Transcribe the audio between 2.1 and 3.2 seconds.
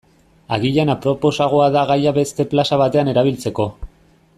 beste plaza batean